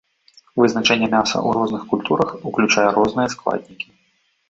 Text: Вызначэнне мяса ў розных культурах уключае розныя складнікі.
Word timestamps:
Вызначэнне 0.61 1.09
мяса 1.15 1.35
ў 1.41 1.49
розных 1.59 1.83
культурах 1.93 2.29
уключае 2.53 2.89
розныя 2.99 3.27
складнікі. 3.39 3.87